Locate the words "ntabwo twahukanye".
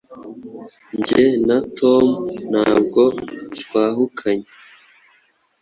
2.49-4.47